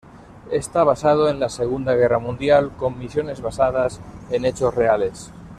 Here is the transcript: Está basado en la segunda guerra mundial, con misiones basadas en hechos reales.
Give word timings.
Está 0.49 0.83
basado 0.83 1.29
en 1.29 1.39
la 1.39 1.47
segunda 1.47 1.93
guerra 1.93 2.17
mundial, 2.17 2.71
con 2.75 2.97
misiones 2.97 3.39
basadas 3.39 4.01
en 4.31 4.45
hechos 4.45 4.73
reales. 4.73 5.29